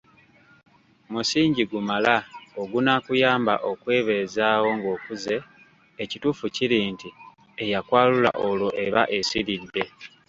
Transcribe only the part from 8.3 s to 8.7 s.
olwo